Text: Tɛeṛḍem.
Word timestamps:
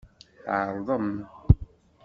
Tɛeṛḍem. 0.43 1.09